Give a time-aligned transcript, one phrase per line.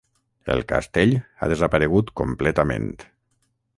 [0.53, 1.13] El castell
[1.45, 2.89] ha desaparegut completament.